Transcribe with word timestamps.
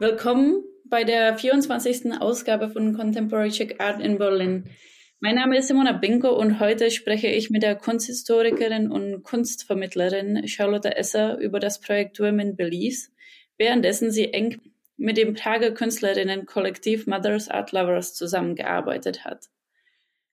Willkommen 0.00 0.62
bei 0.84 1.02
der 1.02 1.36
24. 1.36 2.20
Ausgabe 2.20 2.70
von 2.70 2.94
Contemporary 2.94 3.50
Czech 3.50 3.80
Art 3.80 4.00
in 4.00 4.16
Berlin. 4.16 4.70
Mein 5.18 5.34
Name 5.34 5.58
ist 5.58 5.66
Simona 5.66 5.90
Binko 5.90 6.28
und 6.38 6.60
heute 6.60 6.92
spreche 6.92 7.26
ich 7.26 7.50
mit 7.50 7.64
der 7.64 7.74
Kunsthistorikerin 7.74 8.92
und 8.92 9.24
Kunstvermittlerin 9.24 10.46
Charlotte 10.46 10.96
Esser 10.96 11.38
über 11.38 11.58
das 11.58 11.80
Projekt 11.80 12.20
Women 12.20 12.54
Beliefs, 12.54 13.10
währenddessen 13.56 14.12
sie 14.12 14.32
eng 14.32 14.60
mit 14.96 15.16
dem 15.16 15.34
Prager 15.34 15.72
Künstlerinnen-Kollektiv 15.72 17.08
Mothers 17.08 17.48
Art 17.48 17.72
Lovers 17.72 18.14
zusammengearbeitet 18.14 19.24
hat. 19.24 19.46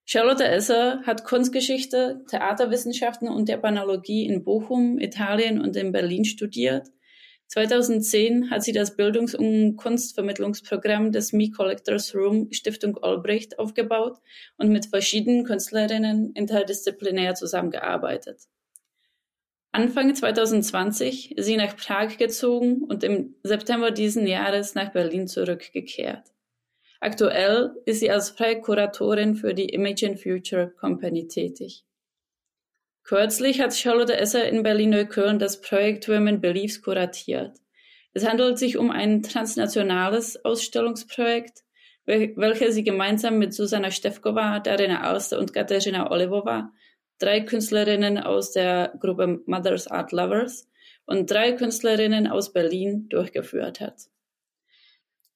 Charlotte 0.06 0.46
Esser 0.46 1.02
hat 1.08 1.24
Kunstgeschichte, 1.24 2.24
Theaterwissenschaften 2.30 3.30
und 3.30 3.50
Japanologie 3.50 4.28
in 4.28 4.44
Bochum, 4.44 5.00
Italien 5.00 5.60
und 5.60 5.76
in 5.76 5.92
Berlin 5.92 6.24
studiert 6.24 6.92
2010 7.48 8.50
hat 8.50 8.64
sie 8.64 8.72
das 8.72 8.96
Bildungs- 8.98 9.36
und 9.36 9.78
Kunstvermittlungsprogramm 9.78 11.12
des 11.12 11.32
Me 11.32 11.52
Collectors 11.52 12.16
Room 12.16 12.52
Stiftung 12.52 12.98
Albrecht 12.98 13.60
aufgebaut 13.60 14.18
und 14.58 14.70
mit 14.70 14.88
verschiedenen 14.88 15.46
Künstlerinnen 15.46 16.34
interdisziplinär 16.34 17.36
zusammengearbeitet. 17.36 18.42
Anfang 19.72 20.16
2020 20.16 21.38
ist 21.38 21.46
sie 21.46 21.58
nach 21.58 21.76
Prag 21.76 22.18
gezogen 22.18 22.84
und 22.84 23.04
im 23.04 23.36
September 23.44 23.92
diesen 23.92 24.26
Jahres 24.26 24.74
nach 24.74 24.94
Berlin 24.94 25.28
zurückgekehrt. 25.28 26.32
Aktuell 27.02 27.76
ist 27.86 28.00
sie 28.00 28.10
als 28.10 28.30
freie 28.30 28.62
Kuratorin 28.62 29.36
für 29.36 29.54
die 29.54 29.70
Imagine 29.70 30.18
Future 30.18 30.72
Company 30.80 31.28
tätig. 31.28 31.84
Kürzlich 33.06 33.62
hat 33.62 33.76
Charlotte 33.76 34.18
Esser 34.18 34.50
in 34.50 34.64
Berlin-Neukölln 34.64 35.38
das 35.38 35.62
Projekt 35.62 36.10
Women 36.10 36.42
Beliefs 36.42 36.82
kuratiert. 36.82 37.56
Es 38.14 38.28
handelt 38.28 38.58
sich 38.58 38.78
um 38.78 38.90
ein 38.90 39.22
transnationales 39.22 40.44
Ausstellungsprojekt, 40.44 41.60
welches 42.08 42.74
sie 42.74 42.84
gemeinsam 42.84 43.38
mit 43.38 43.54
Susanna 43.54 43.92
Stefkova, 43.92 44.60
Darina 44.60 45.02
Alster 45.02 45.38
und 45.38 45.54
Katerina 45.54 46.10
Olivova, 46.10 46.72
drei 47.20 47.42
Künstlerinnen 47.42 48.18
aus 48.18 48.54
der 48.54 48.96
Gruppe 49.00 49.40
Mothers 49.46 49.86
Art 49.86 50.12
Lovers 50.12 50.68
und 51.06 51.30
drei 51.30 51.52
Künstlerinnen 51.52 52.26
aus 52.26 52.54
Berlin 52.54 53.08
durchgeführt 53.10 53.82
hat. 53.82 54.02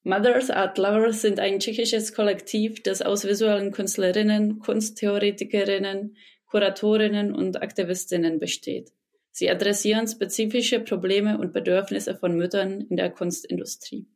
Mothers 0.01 0.49
Art 0.49 0.79
Lovers 0.79 1.22
sind 1.22 1.39
ein 1.39 1.59
tschechisches 1.59 2.16
Kollektiv, 2.16 2.81
das 2.81 3.03
aus 3.03 3.25
visuellen 3.25 3.72
Künstlerinnen, 3.72 4.57
Kunsttheoretikerinnen, 4.57 6.16
Kuratorinnen 6.50 7.33
und 7.33 7.61
Aktivistinnen 7.61 8.39
besteht. 8.39 8.92
Sie 9.31 9.50
adressieren 9.50 10.08
spezifische 10.08 10.80
Probleme 10.80 11.38
und 11.38 11.53
Bedürfnisse 11.53 12.16
von 12.16 12.36
Müttern 12.36 12.81
in 12.81 12.97
der 12.97 13.09
Kunstindustrie. 13.11 14.08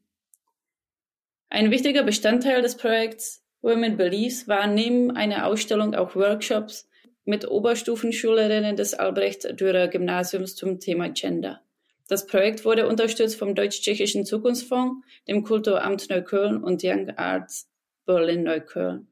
Ein 1.49 1.69
wichtiger 1.71 2.03
Bestandteil 2.03 2.61
des 2.61 2.75
Projekts 2.75 3.43
Women 3.61 3.95
Beliefs 3.95 4.47
waren 4.47 4.73
neben 4.73 5.11
einer 5.11 5.45
Ausstellung 5.45 5.95
auch 5.95 6.15
Workshops 6.15 6.89
mit 7.23 7.47
Oberstufenschülerinnen 7.47 8.75
des 8.75 8.93
Albrecht-Dürer-Gymnasiums 8.93 10.55
zum 10.55 10.79
Thema 10.79 11.09
Gender. 11.09 11.61
Das 12.09 12.27
Projekt 12.27 12.65
wurde 12.65 12.87
unterstützt 12.87 13.37
vom 13.37 13.55
Deutsch-Tschechischen 13.55 14.25
Zukunftsfonds, 14.25 15.05
dem 15.27 15.43
Kulturamt 15.43 16.09
Neukölln 16.09 16.61
und 16.61 16.83
Young 16.83 17.11
Arts 17.11 17.69
Berlin 18.05 18.43
Neukölln. 18.43 19.07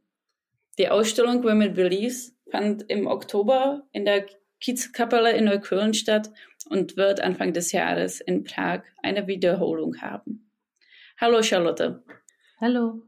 Die 0.78 0.90
Ausstellung 0.90 1.44
Women 1.44 1.74
Beliefs 1.74 2.36
fand 2.52 2.90
im 2.90 3.08
Oktober 3.08 3.84
in 3.92 4.06
der 4.06 4.26
Kiezkapelle 4.60 5.32
in 5.32 5.46
Neukölln 5.46 5.94
statt 5.94 6.30
und 6.70 6.98
wird 6.98 7.22
Anfang 7.22 7.54
des 7.54 7.72
Jahres 7.72 8.22
in 8.22 8.44
Prag 8.44 8.84
eine 9.02 9.28
Wiederholung 9.28 10.02
haben. 10.02 10.52
Hallo 11.20 11.42
Charlotte. 11.42 12.04
Hallo. 12.60 13.02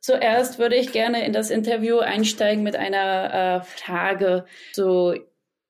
Zuerst 0.00 0.60
würde 0.60 0.76
ich 0.76 0.92
gerne 0.92 1.26
in 1.26 1.32
das 1.32 1.50
Interview 1.50 1.98
einsteigen 1.98 2.62
mit 2.62 2.76
einer 2.76 3.60
äh, 3.60 3.64
Frage 3.64 4.44
zu 4.72 5.16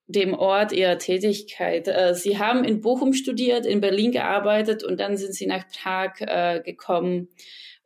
dem 0.07 0.35
Ort 0.35 0.73
Ihrer 0.73 0.99
Tätigkeit. 0.99 1.89
Äh, 1.89 2.15
Sie 2.15 2.39
haben 2.39 2.65
in 2.65 2.83
Bochum 2.83 3.15
studiert, 3.15 3.65
in 3.65 3.81
Berlin 3.81 4.13
gearbeitet 4.13 4.85
und 4.85 5.01
dann 5.01 5.17
sind 5.17 5.33
Sie 5.33 5.47
nach 5.47 5.65
Prag 5.69 6.21
äh, 6.21 6.61
gekommen. 6.61 7.29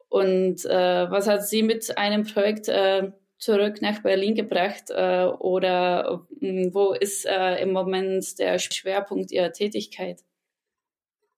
Und 0.08 0.64
äh, 0.64 1.10
was 1.10 1.28
hat 1.28 1.46
Sie 1.46 1.62
mit 1.62 1.96
einem 1.96 2.24
Projekt 2.24 2.68
äh, 2.68 3.12
zurück 3.40 3.80
nach 3.80 4.02
Berlin 4.02 4.34
gebracht 4.34 4.90
äh, 4.90 5.24
oder 5.24 6.26
äh, 6.40 6.72
wo 6.72 6.92
ist 6.92 7.26
äh, 7.26 7.60
im 7.62 7.72
Moment 7.72 8.38
der 8.38 8.58
Schwerpunkt 8.58 9.32
Ihrer 9.32 9.52
Tätigkeit? 9.52 10.22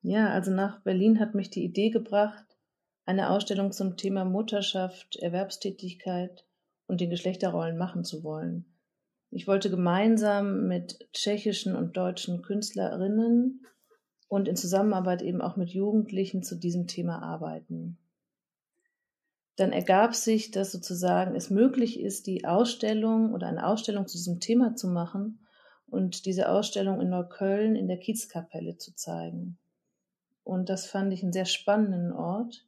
Ja, 0.02 0.30
also 0.30 0.50
nach 0.50 0.82
Berlin 0.82 1.20
hat 1.20 1.34
mich 1.34 1.48
die 1.48 1.64
Idee 1.64 1.90
gebracht, 1.90 2.44
eine 3.06 3.30
Ausstellung 3.30 3.70
zum 3.70 3.96
Thema 3.96 4.24
Mutterschaft, 4.24 5.16
Erwerbstätigkeit 5.16 6.44
und 6.86 7.00
den 7.00 7.10
Geschlechterrollen 7.10 7.78
machen 7.78 8.04
zu 8.04 8.24
wollen. 8.24 8.66
Ich 9.30 9.46
wollte 9.46 9.70
gemeinsam 9.70 10.66
mit 10.66 11.08
tschechischen 11.12 11.76
und 11.76 11.96
deutschen 11.96 12.42
Künstlerinnen 12.42 13.64
und 14.28 14.48
in 14.48 14.56
Zusammenarbeit 14.56 15.22
eben 15.22 15.40
auch 15.40 15.56
mit 15.56 15.70
Jugendlichen 15.70 16.42
zu 16.42 16.56
diesem 16.56 16.86
Thema 16.86 17.22
arbeiten 17.22 17.98
dann 19.56 19.72
ergab 19.72 20.14
sich, 20.14 20.50
dass 20.50 20.72
sozusagen 20.72 21.36
es 21.36 21.50
möglich 21.50 22.00
ist, 22.00 22.26
die 22.26 22.44
Ausstellung 22.44 23.32
oder 23.34 23.48
eine 23.48 23.66
Ausstellung 23.66 24.06
zu 24.06 24.16
diesem 24.16 24.40
Thema 24.40 24.74
zu 24.76 24.88
machen 24.88 25.40
und 25.88 26.24
diese 26.24 26.48
Ausstellung 26.48 27.00
in 27.00 27.10
Neukölln 27.10 27.76
in 27.76 27.86
der 27.86 27.98
Kiezkapelle 27.98 28.78
zu 28.78 28.94
zeigen. 28.94 29.58
Und 30.42 30.68
das 30.68 30.86
fand 30.86 31.12
ich 31.12 31.22
einen 31.22 31.32
sehr 31.32 31.44
spannenden 31.44 32.12
Ort 32.12 32.66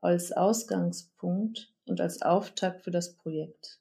als 0.00 0.32
Ausgangspunkt 0.32 1.72
und 1.86 2.00
als 2.00 2.22
Auftakt 2.22 2.82
für 2.82 2.90
das 2.90 3.14
Projekt. 3.14 3.80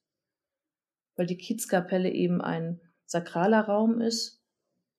Weil 1.15 1.25
die 1.25 1.37
Kiezkapelle 1.37 2.11
eben 2.11 2.41
ein 2.41 2.79
sakraler 3.05 3.61
Raum 3.61 4.01
ist 4.01 4.39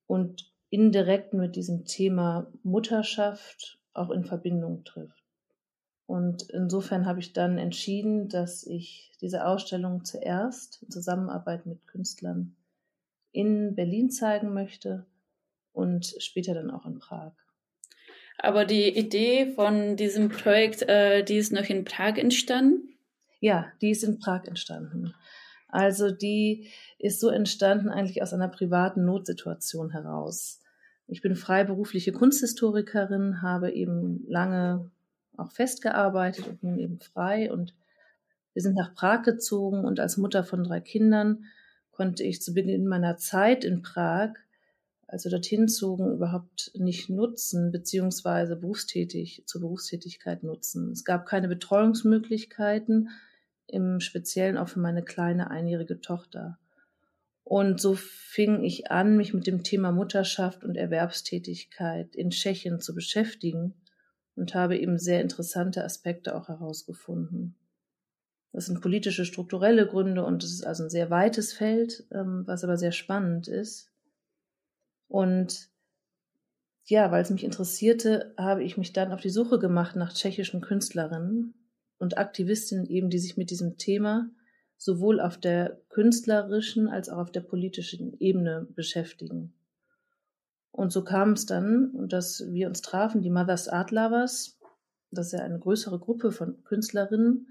und 0.05 0.51
indirekt 0.69 1.33
mit 1.33 1.55
diesem 1.55 1.85
Thema 1.85 2.51
Mutterschaft 2.63 3.79
auch 3.93 4.09
in 4.09 4.25
Verbindung 4.25 4.83
trifft. 4.83 5.16
Und 6.07 6.49
insofern 6.51 7.05
habe 7.05 7.19
ich 7.19 7.33
dann 7.33 7.57
entschieden, 7.57 8.29
dass 8.29 8.65
ich 8.65 9.11
diese 9.21 9.45
Ausstellung 9.45 10.05
zuerst 10.05 10.81
in 10.81 10.89
Zusammenarbeit 10.89 11.65
mit 11.65 11.85
Künstlern 11.85 12.55
in 13.33 13.75
Berlin 13.75 14.09
zeigen 14.09 14.53
möchte 14.53 15.05
und 15.73 16.15
später 16.19 16.53
dann 16.53 16.71
auch 16.71 16.85
in 16.85 16.97
Prag. 16.97 17.33
Aber 18.39 18.65
die 18.65 18.97
Idee 18.97 19.51
von 19.53 19.97
diesem 19.97 20.29
Projekt, 20.29 20.83
äh, 20.83 21.23
die 21.23 21.37
ist 21.37 21.51
noch 21.51 21.65
in 21.69 21.83
Prag 21.83 22.17
entstanden? 22.17 22.97
Ja, 23.39 23.71
die 23.81 23.91
ist 23.91 24.03
in 24.03 24.19
Prag 24.19 24.45
entstanden. 24.45 25.13
Also 25.67 26.11
die 26.11 26.69
ist 26.97 27.19
so 27.19 27.29
entstanden 27.29 27.89
eigentlich 27.89 28.21
aus 28.21 28.33
einer 28.33 28.47
privaten 28.47 29.03
Notsituation 29.03 29.91
heraus. 29.91 30.61
Ich 31.07 31.21
bin 31.21 31.35
freiberufliche 31.35 32.11
Kunsthistorikerin, 32.11 33.41
habe 33.41 33.71
eben 33.71 34.25
lange 34.27 34.89
auch 35.37 35.51
festgearbeitet 35.51 36.47
und 36.47 36.63
nun 36.63 36.79
eben 36.79 36.99
frei. 36.99 37.51
Und 37.51 37.73
wir 38.53 38.61
sind 38.61 38.75
nach 38.75 38.93
Prag 38.95 39.23
gezogen 39.23 39.85
und 39.85 39.99
als 39.99 40.17
Mutter 40.17 40.43
von 40.43 40.63
drei 40.63 40.79
Kindern 40.79 41.45
konnte 41.91 42.23
ich 42.23 42.41
zu 42.41 42.53
Beginn 42.53 42.87
meiner 42.87 43.17
Zeit 43.17 43.63
in 43.63 43.81
Prag, 43.81 44.31
also 45.07 45.29
dorthin 45.29 45.67
zogen, 45.67 46.11
überhaupt 46.11 46.71
nicht 46.75 47.09
nutzen, 47.09 47.71
beziehungsweise 47.71 48.55
berufstätig, 48.55 49.43
zur 49.45 49.61
Berufstätigkeit 49.61 50.43
nutzen. 50.43 50.91
Es 50.91 51.05
gab 51.05 51.25
keine 51.25 51.47
Betreuungsmöglichkeiten, 51.47 53.09
im 53.67 53.99
Speziellen 53.99 54.57
auch 54.57 54.69
für 54.69 54.79
meine 54.79 55.03
kleine 55.03 55.49
einjährige 55.49 56.01
Tochter. 56.01 56.57
Und 57.43 57.79
so 57.79 57.95
fing 57.95 58.63
ich 58.63 58.91
an, 58.91 59.17
mich 59.17 59.33
mit 59.33 59.47
dem 59.47 59.63
Thema 59.63 59.91
Mutterschaft 59.91 60.63
und 60.63 60.75
Erwerbstätigkeit 60.75 62.15
in 62.15 62.29
Tschechien 62.29 62.81
zu 62.81 62.93
beschäftigen 62.93 63.73
und 64.37 64.55
habe 64.55 64.77
eben 64.77 64.97
sehr 64.97 65.21
interessante 65.21 65.83
Aspekte 65.83 66.35
auch 66.35 66.47
herausgefunden. 66.47 67.55
Das 68.53 68.67
sind 68.67 68.81
politische, 68.81 69.25
strukturelle 69.25 69.85
Gründe 69.87 70.23
und 70.23 70.43
es 70.43 70.51
ist 70.51 70.65
also 70.65 70.83
ein 70.83 70.89
sehr 70.89 71.09
weites 71.09 71.53
Feld, 71.53 72.05
ähm, 72.11 72.43
was 72.45 72.63
aber 72.63 72.77
sehr 72.77 72.91
spannend 72.91 73.47
ist. 73.47 73.91
Und 75.07 75.69
ja, 76.85 77.11
weil 77.11 77.21
es 77.21 77.29
mich 77.29 77.43
interessierte, 77.43 78.33
habe 78.37 78.63
ich 78.63 78.77
mich 78.77 78.93
dann 78.93 79.11
auf 79.11 79.21
die 79.21 79.29
Suche 79.29 79.59
gemacht 79.59 79.95
nach 79.95 80.13
tschechischen 80.13 80.61
Künstlerinnen 80.61 81.53
und 81.97 82.17
Aktivistinnen 82.17 82.85
eben, 82.85 83.09
die 83.09 83.19
sich 83.19 83.35
mit 83.35 83.49
diesem 83.49 83.77
Thema 83.77 84.29
sowohl 84.77 85.19
auf 85.19 85.37
der 85.37 85.81
künstlerischen 85.89 86.87
als 86.87 87.09
auch 87.09 87.17
auf 87.17 87.31
der 87.31 87.41
politischen 87.41 88.17
Ebene 88.19 88.67
beschäftigen. 88.75 89.53
Und 90.77 90.91
so 90.91 91.03
kam 91.03 91.31
es 91.31 91.47
dann, 91.47 92.07
dass 92.07 92.43
wir 92.51 92.67
uns 92.67 92.83
trafen, 92.83 93.23
die 93.23 93.31
Mothers 93.31 93.67
Art 93.67 93.89
Lovers, 93.89 94.59
das 95.09 95.27
ist 95.27 95.31
ja 95.31 95.39
eine 95.39 95.57
größere 95.57 95.97
Gruppe 95.97 96.31
von 96.31 96.63
Künstlerinnen, 96.65 97.47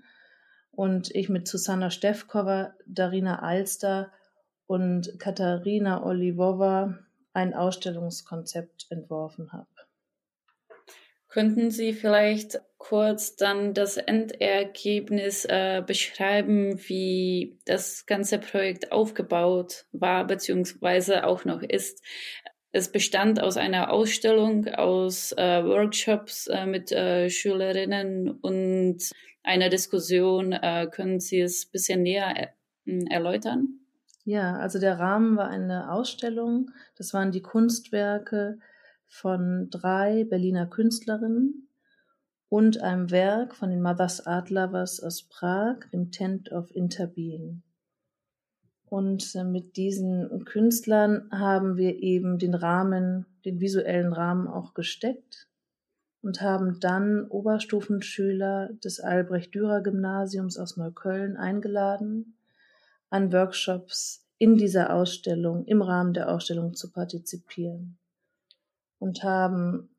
und 0.70 1.12
ich 1.12 1.28
mit 1.28 1.48
Susanna 1.48 1.90
Stefkova, 1.90 2.74
Darina 2.86 3.40
Alster 3.40 4.12
und 4.66 5.18
Katharina 5.18 6.04
Olivova 6.04 7.00
ein 7.32 7.52
Ausstellungskonzept 7.52 8.86
entworfen 8.90 9.52
habe. 9.52 9.66
Könnten 11.26 11.72
Sie 11.72 11.94
vielleicht 11.94 12.60
kurz 12.78 13.34
dann 13.34 13.74
das 13.74 13.96
Endergebnis 13.96 15.44
äh, 15.46 15.82
beschreiben, 15.84 16.78
wie 16.86 17.58
das 17.64 18.06
ganze 18.06 18.38
Projekt 18.38 18.92
aufgebaut 18.92 19.86
war, 19.90 20.24
beziehungsweise 20.28 21.26
auch 21.26 21.44
noch 21.44 21.62
ist? 21.62 22.04
Es 22.76 22.92
bestand 22.92 23.42
aus 23.42 23.56
einer 23.56 23.90
Ausstellung, 23.90 24.68
aus 24.68 25.32
äh, 25.32 25.64
Workshops 25.64 26.46
äh, 26.46 26.66
mit 26.66 26.92
äh, 26.92 27.30
Schülerinnen 27.30 28.28
und 28.28 28.98
einer 29.42 29.70
Diskussion. 29.70 30.52
Äh, 30.52 30.86
können 30.92 31.18
Sie 31.18 31.40
es 31.40 31.64
ein 31.64 31.72
bisschen 31.72 32.02
näher 32.02 32.50
äh, 32.84 33.04
erläutern? 33.08 33.80
Ja, 34.26 34.56
also 34.58 34.78
der 34.78 34.98
Rahmen 34.98 35.38
war 35.38 35.48
eine 35.48 35.90
Ausstellung. 35.90 36.70
Das 36.98 37.14
waren 37.14 37.32
die 37.32 37.40
Kunstwerke 37.40 38.58
von 39.06 39.68
drei 39.70 40.24
Berliner 40.24 40.66
Künstlerinnen 40.66 41.70
und 42.50 42.82
einem 42.82 43.10
Werk 43.10 43.56
von 43.56 43.70
den 43.70 43.80
Mothers 43.80 44.26
Art 44.26 44.50
Lovers 44.50 45.02
aus 45.02 45.22
Prag, 45.22 45.76
dem 45.94 46.10
Tent 46.10 46.52
of 46.52 46.70
Interbeing. 46.76 47.62
Und 48.88 49.34
äh, 49.34 49.44
mit 49.44 49.76
diesen 49.76 50.44
Künstlern 50.44 51.28
haben 51.32 51.76
wir 51.76 52.02
eben 52.02 52.38
den 52.38 52.54
Rahmen, 52.54 53.26
den 53.44 53.60
visuellen 53.60 54.12
Rahmen 54.12 54.46
auch 54.46 54.74
gesteckt 54.74 55.48
und 56.22 56.40
haben 56.40 56.78
dann 56.80 57.26
Oberstufenschüler 57.28 58.70
des 58.84 59.00
Albrecht-Dürer-Gymnasiums 59.00 60.58
aus 60.58 60.76
Neukölln 60.76 61.36
eingeladen, 61.36 62.36
an 63.10 63.32
Workshops 63.32 64.26
in 64.38 64.56
dieser 64.56 64.92
Ausstellung, 64.92 65.64
im 65.66 65.82
Rahmen 65.82 66.14
der 66.14 66.30
Ausstellung 66.30 66.74
zu 66.74 66.90
partizipieren. 66.90 67.98
Und 68.98 69.22
haben 69.22 69.90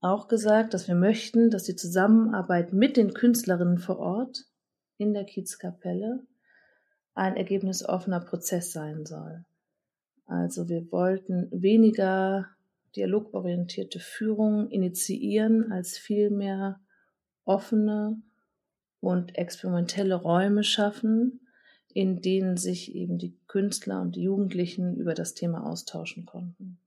auch 0.00 0.28
gesagt, 0.28 0.74
dass 0.74 0.88
wir 0.88 0.94
möchten, 0.94 1.50
dass 1.50 1.64
die 1.64 1.76
Zusammenarbeit 1.76 2.72
mit 2.72 2.96
den 2.96 3.14
Künstlerinnen 3.14 3.78
vor 3.78 3.98
Ort 3.98 4.44
in 4.98 5.14
der 5.14 5.24
Kiezkapelle 5.24 6.22
ein 7.16 7.36
ergebnisoffener 7.36 8.20
Prozess 8.20 8.72
sein 8.72 9.06
soll. 9.06 9.44
Also 10.26 10.68
wir 10.68 10.92
wollten 10.92 11.48
weniger 11.50 12.46
dialogorientierte 12.94 14.00
Führung 14.00 14.70
initiieren, 14.70 15.72
als 15.72 15.98
vielmehr 15.98 16.80
offene 17.44 18.20
und 19.00 19.36
experimentelle 19.36 20.14
Räume 20.14 20.62
schaffen, 20.62 21.40
in 21.88 22.20
denen 22.20 22.56
sich 22.56 22.94
eben 22.94 23.18
die 23.18 23.36
Künstler 23.46 24.02
und 24.02 24.16
die 24.16 24.22
Jugendlichen 24.22 24.96
über 24.96 25.14
das 25.14 25.34
Thema 25.34 25.66
austauschen 25.66 26.26
konnten. 26.26 26.78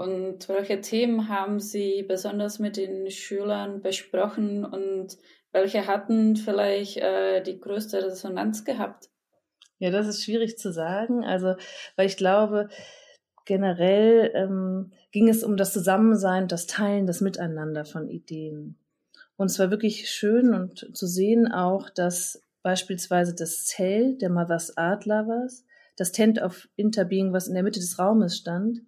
Und 0.00 0.48
welche 0.48 0.80
Themen 0.80 1.28
haben 1.28 1.60
Sie 1.60 2.02
besonders 2.02 2.58
mit 2.58 2.78
den 2.78 3.10
Schülern 3.10 3.82
besprochen 3.82 4.64
und 4.64 5.18
welche 5.52 5.86
hatten 5.86 6.36
vielleicht 6.36 6.96
äh, 6.96 7.42
die 7.42 7.60
größte 7.60 8.02
Resonanz 8.06 8.64
gehabt? 8.64 9.10
Ja, 9.78 9.90
das 9.90 10.06
ist 10.06 10.24
schwierig 10.24 10.56
zu 10.56 10.72
sagen. 10.72 11.22
Also, 11.22 11.54
weil 11.96 12.06
ich 12.06 12.16
glaube, 12.16 12.70
generell 13.44 14.30
ähm, 14.34 14.90
ging 15.12 15.28
es 15.28 15.44
um 15.44 15.58
das 15.58 15.74
Zusammensein, 15.74 16.48
das 16.48 16.66
Teilen, 16.66 17.06
das 17.06 17.20
Miteinander 17.20 17.84
von 17.84 18.08
Ideen. 18.08 18.78
Und 19.36 19.50
es 19.50 19.58
war 19.58 19.70
wirklich 19.70 20.08
schön 20.08 20.54
und 20.54 20.96
zu 20.96 21.06
sehen 21.06 21.52
auch, 21.52 21.90
dass 21.90 22.42
beispielsweise 22.62 23.34
das 23.34 23.66
Zelt 23.66 24.22
der 24.22 24.30
Mothers 24.30 24.78
Art 24.78 25.04
Lovers, 25.04 25.66
das 25.98 26.10
Tent 26.10 26.40
of 26.40 26.70
Interbeing, 26.76 27.34
was 27.34 27.48
in 27.48 27.54
der 27.54 27.62
Mitte 27.62 27.80
des 27.80 27.98
Raumes 27.98 28.38
stand, 28.38 28.80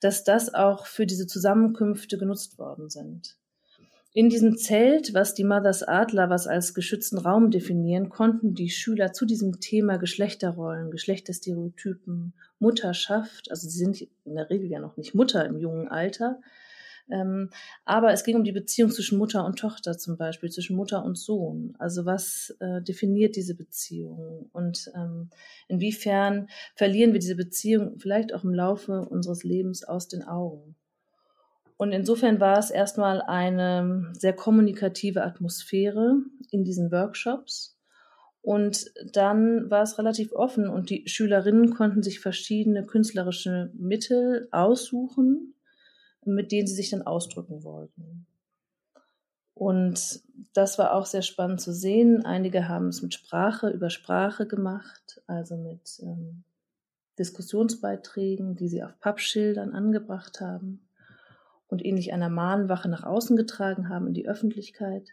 dass 0.00 0.24
das 0.24 0.54
auch 0.54 0.86
für 0.86 1.06
diese 1.06 1.26
Zusammenkünfte 1.26 2.18
genutzt 2.18 2.58
worden 2.58 2.90
sind. 2.90 3.36
In 4.16 4.28
diesem 4.28 4.56
Zelt, 4.56 5.12
was 5.12 5.34
die 5.34 5.42
Mothers 5.42 5.82
Adler 5.82 6.30
was 6.30 6.46
als 6.46 6.72
geschützten 6.72 7.18
Raum 7.18 7.50
definieren, 7.50 8.10
konnten 8.10 8.54
die 8.54 8.70
Schüler 8.70 9.12
zu 9.12 9.26
diesem 9.26 9.58
Thema 9.58 9.96
Geschlechterrollen, 9.96 10.92
Geschlechterstereotypen, 10.92 12.32
Mutterschaft, 12.60 13.50
also 13.50 13.68
sie 13.68 13.76
sind 13.76 14.02
in 14.24 14.36
der 14.36 14.50
Regel 14.50 14.70
ja 14.70 14.78
noch 14.78 14.96
nicht 14.96 15.16
Mutter 15.16 15.44
im 15.44 15.58
jungen 15.58 15.88
Alter, 15.88 16.40
ähm, 17.10 17.50
aber 17.84 18.12
es 18.12 18.24
ging 18.24 18.36
um 18.36 18.44
die 18.44 18.52
Beziehung 18.52 18.90
zwischen 18.90 19.18
Mutter 19.18 19.44
und 19.44 19.58
Tochter 19.58 19.98
zum 19.98 20.16
Beispiel, 20.16 20.50
zwischen 20.50 20.76
Mutter 20.76 21.04
und 21.04 21.18
Sohn. 21.18 21.74
Also 21.78 22.06
was 22.06 22.56
äh, 22.60 22.82
definiert 22.82 23.36
diese 23.36 23.54
Beziehung 23.54 24.48
und 24.52 24.90
ähm, 24.94 25.30
inwiefern 25.68 26.48
verlieren 26.74 27.12
wir 27.12 27.20
diese 27.20 27.36
Beziehung 27.36 27.98
vielleicht 27.98 28.32
auch 28.32 28.44
im 28.44 28.54
Laufe 28.54 29.02
unseres 29.02 29.44
Lebens 29.44 29.84
aus 29.84 30.08
den 30.08 30.22
Augen. 30.22 30.76
Und 31.76 31.92
insofern 31.92 32.40
war 32.40 32.58
es 32.58 32.70
erstmal 32.70 33.20
eine 33.20 34.12
sehr 34.12 34.32
kommunikative 34.32 35.22
Atmosphäre 35.22 36.16
in 36.50 36.64
diesen 36.64 36.92
Workshops. 36.92 37.76
Und 38.40 38.92
dann 39.12 39.70
war 39.70 39.82
es 39.82 39.98
relativ 39.98 40.32
offen 40.32 40.68
und 40.68 40.90
die 40.90 41.08
Schülerinnen 41.08 41.70
konnten 41.74 42.02
sich 42.02 42.20
verschiedene 42.20 42.84
künstlerische 42.84 43.70
Mittel 43.74 44.48
aussuchen, 44.52 45.53
mit 46.26 46.52
denen 46.52 46.66
sie 46.66 46.74
sich 46.74 46.90
dann 46.90 47.02
ausdrücken 47.02 47.64
wollten. 47.64 48.26
Und 49.54 50.20
das 50.52 50.78
war 50.78 50.94
auch 50.94 51.06
sehr 51.06 51.22
spannend 51.22 51.60
zu 51.60 51.72
sehen. 51.72 52.24
Einige 52.24 52.68
haben 52.68 52.88
es 52.88 53.02
mit 53.02 53.14
Sprache 53.14 53.70
über 53.70 53.88
Sprache 53.88 54.46
gemacht, 54.46 55.22
also 55.26 55.56
mit 55.56 56.00
ähm, 56.02 56.42
Diskussionsbeiträgen, 57.18 58.56
die 58.56 58.68
sie 58.68 58.82
auf 58.82 58.98
Pappschildern 58.98 59.72
angebracht 59.72 60.40
haben 60.40 60.88
und 61.68 61.84
ähnlich 61.84 62.12
einer 62.12 62.28
Mahnwache 62.28 62.88
nach 62.88 63.04
außen 63.04 63.36
getragen 63.36 63.88
haben 63.88 64.08
in 64.08 64.14
die 64.14 64.28
Öffentlichkeit. 64.28 65.10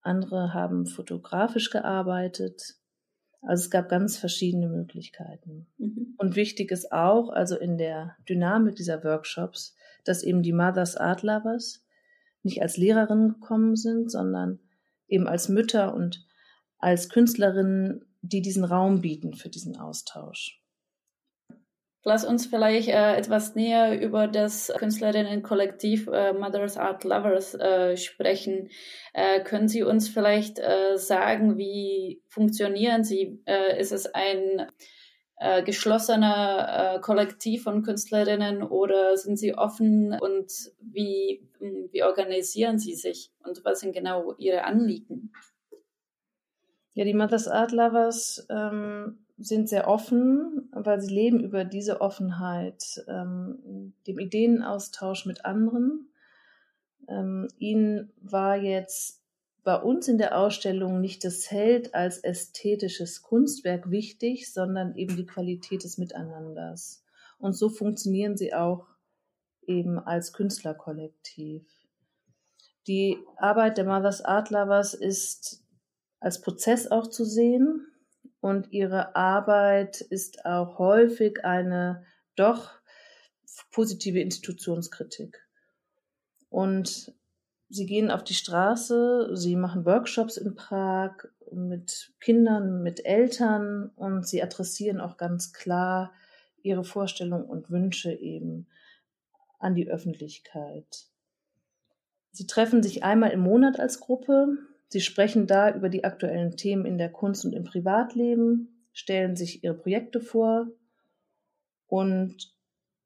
Andere 0.00 0.54
haben 0.54 0.86
fotografisch 0.86 1.70
gearbeitet. 1.70 2.76
Also 3.42 3.64
es 3.64 3.70
gab 3.70 3.88
ganz 3.88 4.16
verschiedene 4.16 4.68
Möglichkeiten. 4.68 5.66
Mhm. 5.76 6.14
Und 6.16 6.36
wichtig 6.36 6.70
ist 6.70 6.90
auch, 6.90 7.28
also 7.28 7.56
in 7.58 7.76
der 7.76 8.16
Dynamik 8.28 8.76
dieser 8.76 9.04
Workshops, 9.04 9.74
dass 10.04 10.22
eben 10.22 10.42
die 10.42 10.52
Mothers 10.52 10.96
Art 10.96 11.22
Lovers 11.22 11.84
nicht 12.42 12.62
als 12.62 12.76
Lehrerinnen 12.76 13.34
gekommen 13.34 13.76
sind, 13.76 14.10
sondern 14.10 14.58
eben 15.08 15.28
als 15.28 15.48
Mütter 15.48 15.94
und 15.94 16.24
als 16.78 17.08
Künstlerinnen, 17.08 18.04
die 18.22 18.42
diesen 18.42 18.64
Raum 18.64 19.00
bieten 19.00 19.34
für 19.34 19.48
diesen 19.48 19.76
Austausch. 19.76 20.62
Lass 22.04 22.24
uns 22.24 22.46
vielleicht 22.46 22.88
äh, 22.88 23.14
etwas 23.14 23.54
näher 23.54 24.00
über 24.00 24.26
das 24.26 24.72
Künstlerinnenkollektiv 24.76 26.08
äh, 26.08 26.32
Mothers 26.32 26.76
Art 26.76 27.04
Lovers 27.04 27.54
äh, 27.54 27.96
sprechen. 27.96 28.70
Äh, 29.12 29.44
können 29.44 29.68
Sie 29.68 29.84
uns 29.84 30.08
vielleicht 30.08 30.58
äh, 30.58 30.96
sagen, 30.96 31.58
wie 31.58 32.20
funktionieren 32.26 33.04
Sie? 33.04 33.40
Äh, 33.46 33.80
ist 33.80 33.92
es 33.92 34.12
ein 34.12 34.66
äh, 35.42 35.62
geschlossener 35.62 36.94
äh, 36.96 37.00
Kollektiv 37.00 37.64
von 37.64 37.82
Künstlerinnen 37.82 38.62
oder 38.62 39.16
sind 39.16 39.38
sie 39.38 39.54
offen 39.54 40.16
und 40.20 40.52
wie, 40.80 41.42
hm, 41.58 41.88
wie 41.90 42.04
organisieren 42.04 42.78
sie 42.78 42.94
sich 42.94 43.32
und 43.44 43.64
was 43.64 43.80
sind 43.80 43.92
genau 43.92 44.34
ihre 44.38 44.64
Anliegen? 44.64 45.32
Ja, 46.94 47.04
die 47.04 47.14
Mothers 47.14 47.48
Art 47.48 47.72
Lovers 47.72 48.46
ähm, 48.50 49.24
sind 49.38 49.68
sehr 49.68 49.88
offen, 49.88 50.68
weil 50.72 51.00
sie 51.00 51.12
leben 51.12 51.40
über 51.40 51.64
diese 51.64 52.00
Offenheit, 52.00 53.02
ähm, 53.08 53.94
dem 54.06 54.18
Ideenaustausch 54.18 55.26
mit 55.26 55.44
anderen. 55.44 56.12
Ähm, 57.08 57.48
ihnen 57.58 58.12
war 58.20 58.56
jetzt 58.56 59.21
bei 59.64 59.76
uns 59.76 60.08
in 60.08 60.18
der 60.18 60.38
Ausstellung 60.38 61.00
nicht 61.00 61.24
das 61.24 61.50
Held 61.50 61.94
als 61.94 62.18
ästhetisches 62.18 63.22
Kunstwerk 63.22 63.90
wichtig, 63.90 64.52
sondern 64.52 64.96
eben 64.96 65.16
die 65.16 65.26
Qualität 65.26 65.84
des 65.84 65.98
Miteinanders. 65.98 67.04
Und 67.38 67.54
so 67.54 67.68
funktionieren 67.68 68.36
sie 68.36 68.54
auch 68.54 68.86
eben 69.66 69.98
als 69.98 70.32
Künstlerkollektiv. 70.32 71.64
Die 72.88 73.18
Arbeit 73.36 73.78
der 73.78 73.84
Mothers 73.84 74.24
Art 74.24 74.50
Lovers 74.50 74.94
ist 74.94 75.62
als 76.18 76.40
Prozess 76.40 76.90
auch 76.90 77.06
zu 77.06 77.24
sehen 77.24 77.86
und 78.40 78.72
ihre 78.72 79.14
Arbeit 79.14 80.00
ist 80.00 80.44
auch 80.44 80.78
häufig 80.78 81.44
eine 81.44 82.04
doch 82.34 82.72
positive 83.70 84.20
Institutionskritik. 84.20 85.46
Und 86.48 87.14
Sie 87.72 87.86
gehen 87.86 88.10
auf 88.10 88.22
die 88.22 88.34
Straße, 88.34 89.30
sie 89.34 89.56
machen 89.56 89.86
Workshops 89.86 90.36
in 90.36 90.54
Prag 90.54 91.12
mit 91.50 92.12
Kindern, 92.20 92.82
mit 92.82 93.06
Eltern 93.06 93.90
und 93.96 94.28
sie 94.28 94.42
adressieren 94.42 95.00
auch 95.00 95.16
ganz 95.16 95.54
klar 95.54 96.12
ihre 96.62 96.84
Vorstellungen 96.84 97.46
und 97.46 97.70
Wünsche 97.70 98.12
eben 98.12 98.66
an 99.58 99.74
die 99.74 99.88
Öffentlichkeit. 99.88 101.06
Sie 102.30 102.46
treffen 102.46 102.82
sich 102.82 103.04
einmal 103.04 103.30
im 103.30 103.40
Monat 103.40 103.80
als 103.80 104.00
Gruppe. 104.00 104.58
Sie 104.88 105.00
sprechen 105.00 105.46
da 105.46 105.74
über 105.74 105.88
die 105.88 106.04
aktuellen 106.04 106.58
Themen 106.58 106.84
in 106.84 106.98
der 106.98 107.10
Kunst 107.10 107.46
und 107.46 107.54
im 107.54 107.64
Privatleben, 107.64 108.84
stellen 108.92 109.34
sich 109.34 109.64
ihre 109.64 109.72
Projekte 109.72 110.20
vor 110.20 110.66
und 111.86 112.52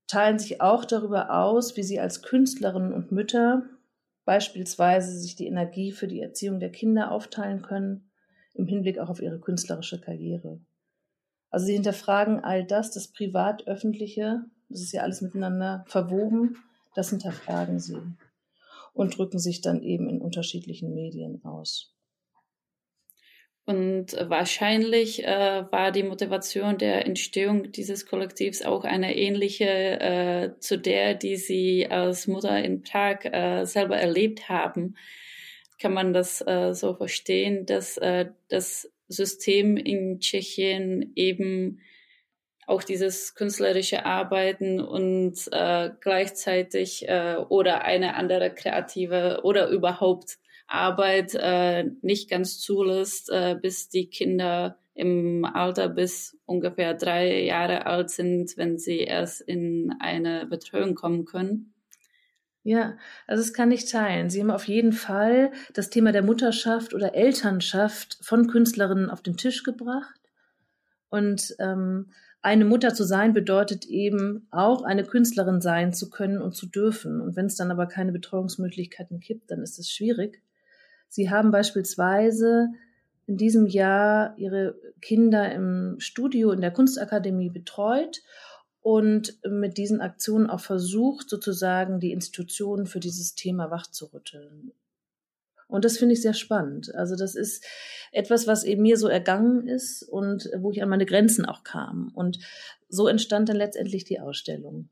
teilen 0.09 0.41
sich 0.41 0.61
auch 0.61 0.85
darüber 0.85 1.31
aus, 1.31 1.77
wie 1.77 1.85
sie 1.85 2.01
als 2.01 2.23
Künstlerinnen 2.23 2.93
und 2.93 3.13
Mütter 3.13 3.63
beispielsweise 4.27 5.19
sich 5.19 5.37
die 5.37 5.47
Energie 5.47 5.93
für 5.93 6.09
die 6.09 6.21
Erziehung 6.21 6.61
der 6.61 6.71
Kinder 6.71 7.11
aufteilen 7.11 7.63
können, 7.63 8.11
im 8.53 8.67
Hinblick 8.67 8.99
auch 8.99 9.09
auf 9.09 9.23
ihre 9.23 9.39
künstlerische 9.39 10.01
Karriere. 10.01 10.61
Also 11.49 11.67
sie 11.67 11.75
hinterfragen 11.75 12.41
all 12.45 12.67
das, 12.67 12.91
das 12.91 13.09
Privat-Öffentliche, 13.09 14.45
das 14.69 14.81
ist 14.83 14.93
ja 14.93 15.03
alles 15.03 15.23
miteinander 15.23 15.85
verwoben, 15.87 16.57
das 16.95 17.11
hinterfragen 17.11 17.79
sie 17.79 18.03
und 18.93 19.17
drücken 19.17 19.39
sich 19.39 19.61
dann 19.61 19.83
eben 19.83 20.09
in 20.11 20.21
unterschiedlichen 20.21 20.93
Medien 20.93 21.43
aus. 21.45 21.96
Und 23.67 24.13
wahrscheinlich 24.13 25.25
äh, 25.25 25.65
war 25.73 25.91
die 25.91 26.05
Motivation 26.05 26.79
der 26.79 27.05
Entstehung 27.05 27.73
dieses 27.73 28.07
Kollektivs 28.07 28.63
auch 28.63 28.85
eine 28.85 29.17
ähnliche 29.17 29.65
äh, 29.67 30.61
zu 30.61 30.79
der, 30.79 31.15
die 31.15 31.37
Sie 31.37 31.89
als 31.91 32.29
Mutter 32.29 32.63
in 32.63 32.83
Prag 32.83 33.25
äh, 33.25 33.65
selber 33.65 33.97
erlebt 33.97 34.49
haben. 34.49 34.97
Kann 35.81 35.93
man 35.93 36.13
das 36.13 36.41
äh, 36.47 36.75
so 36.75 36.95
verstehen, 36.95 37.67
dass 37.67 37.97
äh, 37.97 38.27
das 38.49 38.89
System 39.09 39.77
in 39.77 40.21
Tschechien 40.21 41.13
eben 41.17 41.81
auch 42.69 42.85
dieses 42.85 43.35
künstlerische 43.35 44.07
Arbeiten 44.07 44.81
und 44.81 45.35
äh, 45.51 45.91
gleichzeitig 46.01 47.09
äh, 47.09 47.37
oder 47.49 47.85
eine 47.85 48.15
andere 48.15 48.55
kreative 48.55 49.41
oder 49.43 49.69
überhaupt 49.69 50.39
Arbeit 50.67 51.35
äh, 51.35 51.85
nicht 52.03 52.29
ganz 52.29 52.59
zulässt, 52.59 53.31
äh, 53.31 53.57
bis 53.61 53.89
die 53.89 54.09
Kinder 54.09 54.79
im 54.95 55.45
Alter 55.45 55.89
bis 55.89 56.39
ungefähr 56.47 56.95
drei 56.95 57.43
Jahre 57.43 57.87
alt 57.87 58.11
sind, 58.11 58.57
wenn 58.57 58.79
sie 58.79 59.01
erst 59.01 59.43
in 59.43 59.95
eine 60.01 60.47
Betreuung 60.47 60.95
kommen 60.95 61.27
können. 61.27 61.75
Ja, 62.63 62.97
also 63.29 63.43
das 63.43 63.53
kann 63.53 63.71
ich 63.71 63.89
teilen. 63.89 64.29
Sie 64.29 64.41
haben 64.41 64.51
auf 64.51 64.67
jeden 64.67 64.93
Fall 64.93 65.53
das 65.73 65.91
Thema 65.91 66.11
der 66.11 66.23
Mutterschaft 66.23 66.95
oder 66.95 67.15
Elternschaft 67.15 68.19
von 68.23 68.49
Künstlerinnen 68.49 69.09
auf 69.09 69.23
den 69.23 69.37
Tisch 69.37 69.63
gebracht. 69.63 70.21
Und 71.09 71.55
ähm, 71.61 72.11
eine 72.43 72.65
Mutter 72.65 72.93
zu 72.93 73.05
sein 73.05 73.35
bedeutet 73.35 73.85
eben 73.87 74.49
auch 74.51 74.83
eine 74.83 75.05
Künstlerin 75.05 75.61
sein 75.61 75.93
zu 75.93 76.11
können 76.11 76.43
und 76.43 76.57
zu 76.57 76.67
dürfen. 76.67 77.21
Und 77.21 77.37
wenn 77.37 77.47
es 77.47 77.55
dann 77.55 77.71
aber 77.71 77.87
keine 77.87 78.13
Betreuungsmöglichkeiten 78.13 79.21
gibt, 79.21 79.51
dann 79.51 79.63
ist 79.63 79.79
es 79.79 79.91
schwierig. 79.91 80.43
Sie 81.09 81.31
haben 81.31 81.51
beispielsweise 81.51 82.69
in 83.27 83.37
diesem 83.37 83.67
Jahr 83.67 84.37
ihre 84.39 84.79
Kinder 85.01 85.53
im 85.53 85.97
Studio 85.99 86.53
in 86.53 86.61
der 86.61 86.71
Kunstakademie 86.71 87.51
betreut 87.51 88.23
und 88.83 89.39
mit 89.45 89.79
diesen 89.79 90.01
Aktionen 90.01 90.49
auch 90.49 90.61
versucht, 90.61 91.29
sozusagen 91.29 91.99
die 91.99 92.13
Institutionen 92.13 92.87
für 92.87 93.01
dieses 93.01 93.35
Thema 93.35 93.71
wachzurütteln. 93.71 94.73
Und 95.69 95.85
das 95.85 95.99
finde 95.99 96.13
ich 96.13 96.23
sehr 96.23 96.35
spannend. 96.35 96.95
Also 96.95 97.17
das 97.17 97.35
ist 97.35 97.65
etwas, 98.13 98.47
was 98.47 98.63
eben 98.63 98.83
mir 98.83 98.97
so 98.97 99.09
ergangen 99.09 99.67
ist 99.67 100.05
und 100.05 100.49
wo 100.57 100.71
ich 100.71 100.83
an 100.83 100.89
meine 100.89 101.07
Grenzen 101.07 101.45
auch 101.45 101.65
kam. 101.65 102.13
Und 102.15 102.39
so 102.89 103.09
entstand 103.09 103.49
dann 103.49 103.57
letztendlich 103.57 104.05
die 104.05 104.21
Ausstellung. 104.21 104.89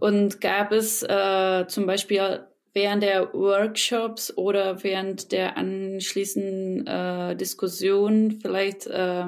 Und 0.00 0.40
gab 0.40 0.72
es 0.72 1.02
äh, 1.02 1.66
zum 1.68 1.86
Beispiel 1.86 2.46
während 2.78 3.02
der 3.02 3.34
Workshops 3.34 4.36
oder 4.36 4.84
während 4.84 5.32
der 5.32 5.56
anschließenden 5.56 6.86
äh, 6.86 7.34
Diskussion 7.34 8.38
vielleicht 8.40 8.86
äh, 8.86 9.26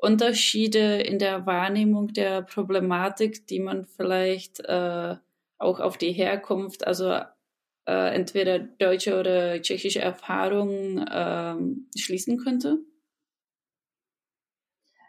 Unterschiede 0.00 1.00
in 1.02 1.18
der 1.18 1.44
Wahrnehmung 1.44 2.12
der 2.12 2.42
Problematik, 2.42 3.48
die 3.48 3.58
man 3.58 3.84
vielleicht 3.84 4.60
äh, 4.60 5.16
auch 5.58 5.80
auf 5.80 5.98
die 5.98 6.12
Herkunft, 6.12 6.86
also 6.86 7.10
äh, 7.88 8.14
entweder 8.14 8.60
deutsche 8.60 9.18
oder 9.18 9.60
tschechische 9.60 10.00
Erfahrungen 10.00 10.98
äh, 10.98 11.98
schließen 11.98 12.38
könnte? 12.38 12.78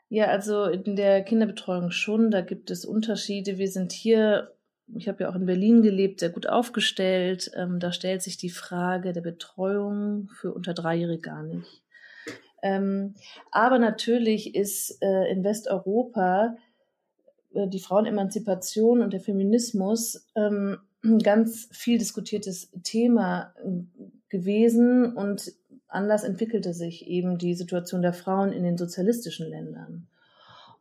Ja, 0.09 0.25
also 0.25 0.65
in 0.65 0.95
der 0.95 1.23
Kinderbetreuung 1.23 1.91
schon, 1.91 2.31
da 2.31 2.41
gibt 2.41 2.71
es 2.71 2.83
Unterschiede. 2.83 3.59
Wir 3.59 3.69
sind 3.69 3.91
hier 3.91 4.55
ich 4.95 5.07
habe 5.07 5.23
ja 5.23 5.29
auch 5.29 5.35
in 5.35 5.45
Berlin 5.45 5.81
gelebt, 5.81 6.19
sehr 6.19 6.29
gut 6.29 6.47
aufgestellt. 6.47 7.51
Ähm, 7.55 7.79
da 7.79 7.91
stellt 7.91 8.21
sich 8.21 8.37
die 8.37 8.49
Frage 8.49 9.13
der 9.13 9.21
Betreuung 9.21 10.29
für 10.29 10.53
unter 10.53 10.73
Dreijährige 10.73 11.21
gar 11.21 11.43
nicht. 11.43 11.83
Ähm, 12.61 13.15
aber 13.51 13.79
natürlich 13.79 14.55
ist 14.55 14.97
äh, 15.01 15.29
in 15.31 15.43
Westeuropa 15.43 16.55
äh, 17.53 17.67
die 17.67 17.79
Frauenemanzipation 17.79 19.01
und 19.01 19.13
der 19.13 19.19
Feminismus 19.19 20.27
ähm, 20.35 20.77
ein 21.03 21.19
ganz 21.19 21.67
viel 21.71 21.97
diskutiertes 21.97 22.71
Thema 22.83 23.53
äh, 23.63 23.83
gewesen 24.29 25.13
und 25.13 25.51
anders 25.87 26.23
entwickelte 26.23 26.73
sich 26.73 27.07
eben 27.07 27.37
die 27.37 27.53
Situation 27.53 28.01
der 28.01 28.13
Frauen 28.13 28.51
in 28.51 28.63
den 28.63 28.77
sozialistischen 28.77 29.47
Ländern. 29.47 30.07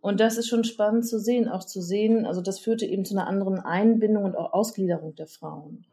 Und 0.02 0.18
das 0.18 0.36
ist 0.36 0.48
schon 0.48 0.64
spannend 0.64 1.06
zu 1.06 1.20
sehen, 1.20 1.48
auch 1.48 1.62
zu 1.62 1.80
sehen, 1.80 2.26
also 2.26 2.40
das 2.40 2.58
führte 2.58 2.84
eben 2.84 3.04
zu 3.04 3.16
einer 3.16 3.28
anderen 3.28 3.60
Einbindung 3.60 4.24
und 4.24 4.36
auch 4.36 4.52
Ausgliederung 4.52 5.14
der 5.14 5.28
Frauen. 5.28 5.86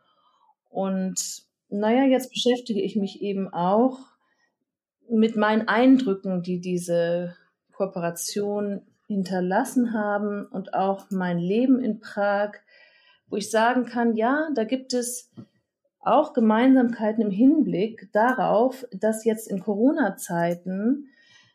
Und 0.71 1.43
naja, 1.69 2.05
jetzt 2.05 2.31
beschäftige 2.31 2.81
ich 2.81 2.95
mich 2.95 3.21
eben 3.21 3.53
auch 3.53 3.99
mit 5.07 5.35
meinen 5.35 5.67
Eindrücken, 5.67 6.41
die 6.41 6.59
diese 6.59 7.35
Kooperation 7.71 8.81
hinterlassen 9.05 9.93
haben 9.93 10.47
und 10.47 10.73
auch 10.73 11.11
mein 11.11 11.37
Leben 11.37 11.79
in 11.79 11.99
Prag, 11.99 12.53
wo 13.27 13.35
ich 13.35 13.51
sagen 13.51 13.85
kann, 13.85 14.15
ja, 14.15 14.49
da 14.55 14.63
gibt 14.63 14.95
es 14.95 15.31
auch 15.99 16.33
Gemeinsamkeiten 16.33 17.21
im 17.21 17.31
Hinblick 17.31 18.09
darauf, 18.11 18.87
dass 18.91 19.23
jetzt 19.23 19.47
in 19.47 19.59
Corona-Zeiten 19.59 21.09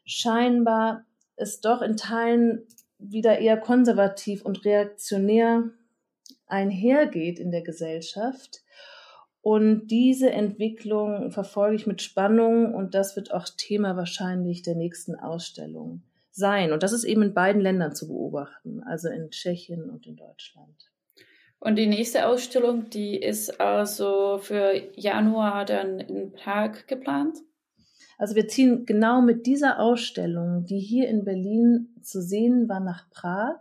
scheinbar 0.05 1.05
es 1.37 1.61
doch 1.61 1.83
in 1.83 1.97
Teilen 1.97 2.67
wieder 2.99 3.39
eher 3.39 3.57
konservativ 3.57 4.45
und 4.45 4.65
reaktionär 4.65 5.71
einhergeht 6.47 7.39
in 7.39 7.51
der 7.51 7.63
Gesellschaft. 7.63 8.63
Und 9.41 9.89
diese 9.89 10.31
Entwicklung 10.31 11.31
verfolge 11.31 11.77
ich 11.77 11.87
mit 11.87 12.01
Spannung 12.01 12.75
und 12.75 12.95
das 12.95 13.15
wird 13.15 13.33
auch 13.33 13.47
Thema 13.57 13.97
wahrscheinlich 13.97 14.63
der 14.63 14.75
nächsten 14.75 15.17
Ausstellung 15.17 16.03
sein. 16.31 16.73
Und 16.73 16.83
das 16.83 16.93
ist 16.93 17.05
eben 17.05 17.23
in 17.23 17.35
beiden 17.35 17.61
Ländern 17.61 17.95
zu 17.95 18.09
beobachten, 18.09 18.83
also 18.83 19.09
in 19.09 19.31
Tschechien 19.31 19.91
und 19.91 20.07
in 20.07 20.17
Deutschland. 20.17 20.91
Und 21.59 21.77
die 21.77 21.87
nächste 21.87 22.27
Ausstellung, 22.27 22.91
die 22.91 23.17
ist 23.17 23.61
also 23.61 24.39
für 24.39 24.75
Januar 24.97 25.65
dann 25.65 26.01
in 26.01 26.33
Prag 26.33 26.87
geplant? 26.87 27.39
Also 28.19 28.35
wir 28.35 28.49
ziehen 28.49 28.87
genau 28.87 29.21
mit 29.21 29.47
dieser 29.47 29.81
Ausstellung, 29.81 30.65
die 30.65 30.79
hier 30.79 31.09
in 31.09 31.25
Berlin 31.25 31.95
zu 32.03 32.23
sehen 32.23 32.69
war, 32.69 32.81
nach 32.81 33.09
Prag, 33.11 33.61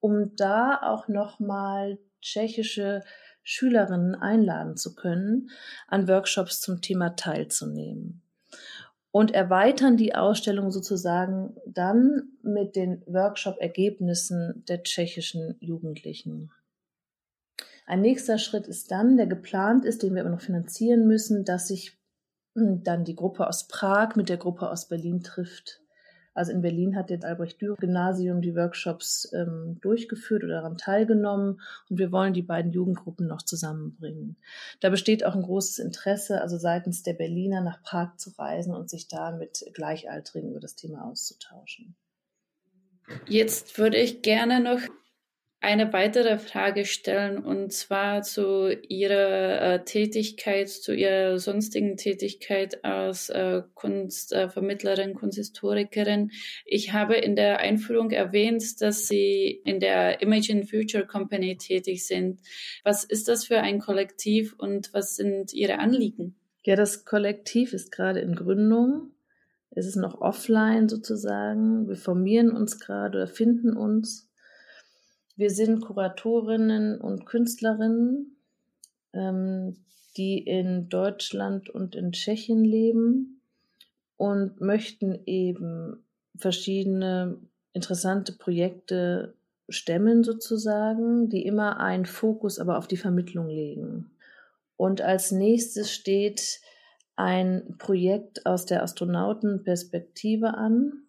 um 0.00 0.34
da 0.36 0.80
auch 0.82 1.08
nochmal 1.08 1.98
tschechische 2.20 3.02
Schülerinnen 3.42 4.16
einladen 4.16 4.76
zu 4.76 4.94
können, 4.94 5.50
an 5.86 6.08
Workshops 6.08 6.60
zum 6.60 6.80
Thema 6.80 7.10
teilzunehmen. 7.10 8.22
Und 9.12 9.32
erweitern 9.32 9.96
die 9.96 10.14
Ausstellung 10.14 10.70
sozusagen 10.72 11.56
dann 11.64 12.30
mit 12.42 12.76
den 12.76 13.02
Workshop-Ergebnissen 13.06 14.64
der 14.68 14.82
tschechischen 14.82 15.56
Jugendlichen. 15.60 16.50
Ein 17.86 18.00
nächster 18.02 18.36
Schritt 18.38 18.66
ist 18.66 18.90
dann, 18.90 19.16
der 19.16 19.28
geplant 19.28 19.84
ist, 19.84 20.02
den 20.02 20.14
wir 20.14 20.22
aber 20.22 20.30
noch 20.30 20.40
finanzieren 20.40 21.06
müssen, 21.06 21.44
dass 21.44 21.68
sich 21.68 21.96
dann 22.56 23.04
die 23.04 23.16
Gruppe 23.16 23.46
aus 23.46 23.68
Prag 23.68 24.16
mit 24.16 24.28
der 24.28 24.36
Gruppe 24.38 24.70
aus 24.70 24.88
Berlin 24.88 25.22
trifft. 25.22 25.80
Also 26.36 26.52
in 26.52 26.60
Berlin 26.60 26.96
hat 26.96 27.08
jetzt 27.08 27.24
Albrecht 27.24 27.60
Dürer 27.62 27.76
Gymnasium 27.76 28.42
die 28.42 28.54
Workshops 28.54 29.32
ähm, 29.32 29.78
durchgeführt 29.80 30.44
oder 30.44 30.56
daran 30.56 30.76
teilgenommen 30.76 31.62
und 31.88 31.98
wir 31.98 32.12
wollen 32.12 32.34
die 32.34 32.42
beiden 32.42 32.72
Jugendgruppen 32.72 33.26
noch 33.26 33.40
zusammenbringen. 33.40 34.36
Da 34.80 34.90
besteht 34.90 35.24
auch 35.24 35.34
ein 35.34 35.42
großes 35.42 35.78
Interesse, 35.78 36.42
also 36.42 36.58
seitens 36.58 37.02
der 37.02 37.14
Berliner 37.14 37.62
nach 37.62 37.82
Prag 37.82 38.16
zu 38.16 38.30
reisen 38.38 38.74
und 38.74 38.90
sich 38.90 39.08
da 39.08 39.32
mit 39.32 39.64
Gleichaltrigen 39.72 40.50
über 40.50 40.60
das 40.60 40.76
Thema 40.76 41.06
auszutauschen. 41.06 41.96
Jetzt 43.26 43.78
würde 43.78 43.96
ich 43.96 44.20
gerne 44.20 44.60
noch 44.60 44.80
eine 45.60 45.92
weitere 45.92 46.38
Frage 46.38 46.84
stellen 46.84 47.38
und 47.38 47.72
zwar 47.72 48.22
zu 48.22 48.70
Ihrer 48.88 49.60
äh, 49.60 49.84
Tätigkeit, 49.84 50.68
zu 50.68 50.94
Ihrer 50.94 51.38
sonstigen 51.38 51.96
Tätigkeit 51.96 52.84
als 52.84 53.30
äh, 53.30 53.62
Kunstvermittlerin, 53.74 55.10
äh, 55.10 55.14
Kunsthistorikerin. 55.14 56.30
Ich 56.66 56.92
habe 56.92 57.16
in 57.16 57.36
der 57.36 57.58
Einführung 57.58 58.10
erwähnt, 58.10 58.80
dass 58.82 59.08
Sie 59.08 59.60
in 59.64 59.80
der 59.80 60.20
Imagine 60.20 60.66
Future 60.66 61.06
Company 61.06 61.56
tätig 61.56 62.06
sind. 62.06 62.40
Was 62.84 63.04
ist 63.04 63.28
das 63.28 63.46
für 63.46 63.60
ein 63.60 63.80
Kollektiv 63.80 64.54
und 64.58 64.92
was 64.92 65.16
sind 65.16 65.52
Ihre 65.52 65.78
Anliegen? 65.78 66.36
Ja, 66.64 66.76
das 66.76 67.04
Kollektiv 67.04 67.72
ist 67.72 67.92
gerade 67.92 68.20
in 68.20 68.34
Gründung. 68.34 69.12
Es 69.70 69.86
ist 69.86 69.96
noch 69.96 70.20
offline 70.20 70.88
sozusagen. 70.88 71.88
Wir 71.88 71.96
formieren 71.96 72.50
uns 72.50 72.78
gerade 72.78 73.18
oder 73.18 73.26
finden 73.26 73.76
uns. 73.76 74.25
Wir 75.36 75.50
sind 75.50 75.82
Kuratorinnen 75.82 76.98
und 76.98 77.26
Künstlerinnen, 77.26 78.36
ähm, 79.12 79.76
die 80.16 80.38
in 80.38 80.88
Deutschland 80.88 81.68
und 81.68 81.94
in 81.94 82.12
Tschechien 82.12 82.64
leben 82.64 83.42
und 84.16 84.62
möchten 84.62 85.20
eben 85.26 86.02
verschiedene 86.36 87.38
interessante 87.74 88.32
Projekte 88.32 89.34
stemmen 89.68 90.24
sozusagen, 90.24 91.28
die 91.28 91.44
immer 91.44 91.80
einen 91.80 92.06
Fokus 92.06 92.58
aber 92.58 92.78
auf 92.78 92.88
die 92.88 92.96
Vermittlung 92.96 93.48
legen. 93.48 94.10
Und 94.78 95.02
als 95.02 95.32
nächstes 95.32 95.90
steht 95.92 96.60
ein 97.16 97.76
Projekt 97.78 98.46
aus 98.46 98.64
der 98.64 98.82
Astronautenperspektive 98.82 100.54
an. 100.54 101.04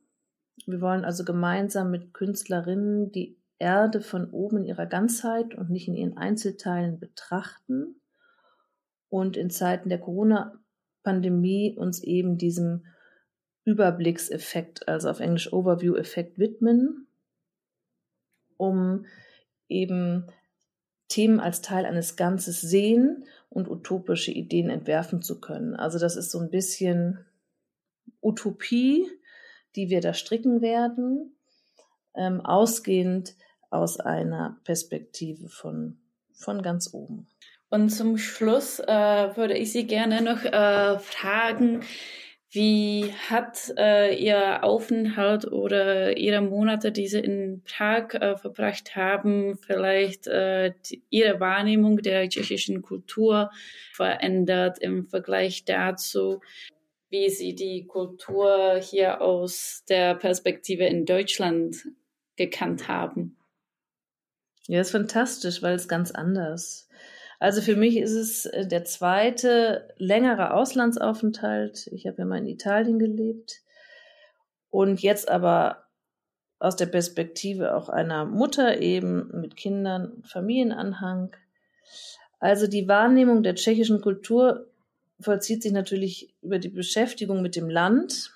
Wir 0.66 0.82
wollen 0.82 1.06
also 1.06 1.24
gemeinsam 1.24 1.92
mit 1.92 2.14
Künstlerinnen 2.14 3.12
die 3.12 3.37
Erde 3.60 4.02
von 4.02 4.30
oben 4.32 4.58
in 4.58 4.66
ihrer 4.66 4.86
Ganzheit 4.86 5.56
und 5.56 5.70
nicht 5.70 5.88
in 5.88 5.96
ihren 5.96 6.18
Einzelteilen 6.18 7.00
betrachten 7.00 8.00
und 9.10 9.38
in 9.38 9.50
Zeiten 9.50 9.90
der 9.90 10.00
Corona-Pandemie 10.00 11.76
uns 11.76 12.04
eben 12.04 12.38
diesem 12.38 12.86
Überblickseffekt, 13.66 14.88
also 14.88 15.10
auf 15.10 15.20
Englisch 15.20 15.52
Overview-Effekt 15.52 16.38
widmen, 16.38 17.08
um 18.58 19.06
eben 19.68 20.28
Themen 21.10 21.40
als 21.40 21.62
Teil 21.62 21.86
eines 21.86 22.16
Ganzes 22.16 22.62
sehen 22.62 23.26
und 23.50 23.70
utopische 23.70 24.32
Ideen 24.32 24.70
entwerfen 24.70 25.22
zu 25.22 25.40
können. 25.40 25.76
Also 25.76 26.00
das 26.00 26.16
ist 26.16 26.32
so 26.32 26.40
ein 26.40 26.50
bisschen 26.50 27.26
Utopie, 28.22 29.10
die 29.76 29.90
wir 29.90 30.02
da 30.02 30.14
stricken 30.14 30.62
werden, 30.62 31.36
ähm, 32.16 32.42
ausgehend 32.42 33.36
aus 33.70 34.00
einer 34.00 34.60
Perspektive 34.64 35.50
von, 35.50 35.98
von 36.34 36.62
ganz 36.62 36.94
oben. 36.94 37.28
Und 37.70 37.90
zum 37.90 38.18
Schluss 38.18 38.80
äh, 38.80 38.86
würde 39.36 39.58
ich 39.58 39.72
Sie 39.72 39.88
gerne 39.88 40.22
noch 40.22 40.44
äh, 40.46 41.00
fragen, 41.00 41.82
wie 42.50 43.12
hat 43.30 43.74
äh, 43.78 44.16
Ihr 44.16 44.64
Aufenthalt 44.64 45.52
oder 45.52 46.16
Ihre 46.16 46.42
Monate, 46.42 46.94
die 46.94 47.08
Sie 47.08 47.20
in 47.20 47.62
Prag 47.64 48.14
äh, 48.14 48.38
verbracht 48.38 48.96
haben, 48.96 49.58
vielleicht 49.58 50.28
äh, 50.28 50.74
die, 50.90 51.04
Ihre 51.10 51.42
Wahrnehmung 51.42 51.98
der 51.98 52.30
tschechischen 52.30 52.82
Kultur 52.82 53.52
verändert 53.92 54.80
im 54.80 55.08
Vergleich 55.08 55.66
dazu, 55.66 56.40
wie 57.10 57.30
Sie 57.30 57.54
die 57.54 57.86
Kultur 57.86 58.80
hier 58.82 59.22
aus 59.22 59.84
der 59.90 60.16
Perspektive 60.16 60.86
in 60.86 61.06
Deutschland 61.06 61.86
gekannt 62.38 62.88
haben? 62.88 63.37
Ja, 64.68 64.82
ist 64.82 64.92
fantastisch, 64.92 65.62
weil 65.64 65.76
es 65.76 65.88
ganz 65.88 66.12
anders. 66.12 66.88
Also 67.40 67.62
für 67.62 67.76
mich 67.76 67.98
ist 67.98 68.14
es 68.14 68.46
äh, 68.46 68.68
der 68.68 68.84
zweite 68.84 69.94
längere 69.98 70.54
Auslandsaufenthalt. 70.54 71.88
Ich 71.88 72.06
habe 72.06 72.18
ja 72.20 72.26
mal 72.26 72.40
in 72.40 72.48
Italien 72.48 73.00
gelebt 73.00 73.62
und 74.70 75.02
jetzt 75.02 75.30
aber 75.30 75.84
aus 76.60 76.76
der 76.76 76.88
Perspektive 76.88 77.76
auch 77.76 77.90
einer 77.90 78.26
Mutter 78.26 78.82
eben 78.82 79.30
mit 79.40 79.56
Kindern, 79.56 80.24
Familienanhang. 80.24 81.36
Also 82.40 82.68
die 82.68 82.88
Wahrnehmung 82.88 83.44
der 83.44 83.56
tschechischen 83.56 84.02
Kultur 84.02 84.68
vollzieht 85.20 85.64
sich 85.64 85.72
natürlich 85.72 86.34
über 86.42 86.60
die 86.60 86.70
Beschäftigung 86.70 87.42
mit 87.42 87.56
dem 87.56 87.70
Land, 87.70 88.32